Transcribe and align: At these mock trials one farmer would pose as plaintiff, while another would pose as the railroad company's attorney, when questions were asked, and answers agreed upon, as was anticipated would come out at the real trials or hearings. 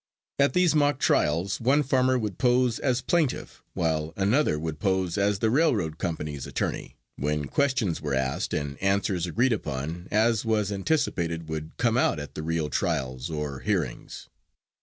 At 0.39 0.53
these 0.53 0.73
mock 0.73 0.97
trials 0.97 1.61
one 1.61 1.83
farmer 1.83 2.17
would 2.17 2.39
pose 2.39 2.79
as 2.79 3.03
plaintiff, 3.03 3.61
while 3.75 4.13
another 4.17 4.57
would 4.57 4.79
pose 4.79 5.15
as 5.15 5.37
the 5.37 5.51
railroad 5.51 5.99
company's 5.99 6.47
attorney, 6.47 6.95
when 7.17 7.45
questions 7.45 8.01
were 8.01 8.15
asked, 8.15 8.51
and 8.51 8.81
answers 8.81 9.27
agreed 9.27 9.53
upon, 9.53 10.07
as 10.09 10.43
was 10.43 10.71
anticipated 10.71 11.47
would 11.49 11.77
come 11.77 11.97
out 11.97 12.19
at 12.19 12.33
the 12.33 12.41
real 12.41 12.67
trials 12.71 13.29
or 13.29 13.59
hearings. 13.59 14.27